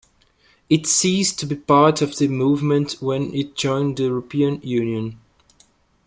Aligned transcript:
It 0.67 0.87
ceased 0.87 1.37
to 1.41 1.45
be 1.45 1.53
part 1.55 2.01
of 2.01 2.17
the 2.17 2.27
movement 2.27 2.93
when 3.01 3.31
it 3.35 3.55
joined 3.55 3.97
the 3.97 4.05
European 4.05 4.59
Union. 4.63 5.19